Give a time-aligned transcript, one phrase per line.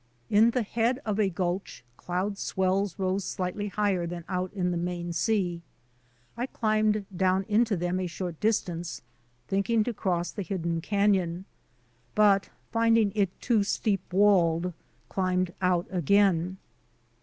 [0.31, 4.75] In the head of a gulch cloud swells rose slightly higher than out in the
[4.75, 5.61] main sea.
[6.35, 9.03] I climbed down into them a short distance,
[9.47, 11.45] thinking to cross the hidden canon,
[12.15, 14.73] but, finding it too steep walled,
[15.07, 16.57] climbed out again.